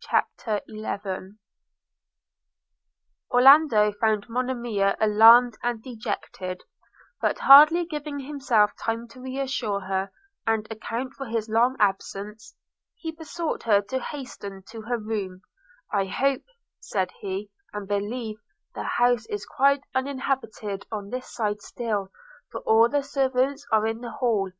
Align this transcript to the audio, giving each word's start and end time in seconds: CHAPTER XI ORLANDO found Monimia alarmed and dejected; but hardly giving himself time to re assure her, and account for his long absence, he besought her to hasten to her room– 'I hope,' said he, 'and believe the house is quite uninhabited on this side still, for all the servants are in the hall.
CHAPTER 0.00 0.62
XI 0.66 1.34
ORLANDO 3.30 3.92
found 4.00 4.26
Monimia 4.30 4.96
alarmed 4.98 5.58
and 5.62 5.82
dejected; 5.82 6.62
but 7.20 7.40
hardly 7.40 7.84
giving 7.84 8.20
himself 8.20 8.74
time 8.78 9.06
to 9.08 9.20
re 9.20 9.38
assure 9.38 9.80
her, 9.80 10.10
and 10.46 10.66
account 10.72 11.12
for 11.12 11.26
his 11.26 11.50
long 11.50 11.76
absence, 11.78 12.54
he 12.94 13.12
besought 13.12 13.64
her 13.64 13.82
to 13.82 13.98
hasten 14.00 14.62
to 14.70 14.80
her 14.80 14.96
room– 14.96 15.42
'I 15.92 16.06
hope,' 16.06 16.48
said 16.80 17.10
he, 17.20 17.50
'and 17.74 17.86
believe 17.86 18.38
the 18.74 18.84
house 18.84 19.26
is 19.26 19.44
quite 19.44 19.84
uninhabited 19.94 20.86
on 20.90 21.10
this 21.10 21.30
side 21.30 21.60
still, 21.60 22.10
for 22.50 22.62
all 22.62 22.88
the 22.88 23.02
servants 23.02 23.66
are 23.70 23.86
in 23.86 24.00
the 24.00 24.12
hall. 24.12 24.50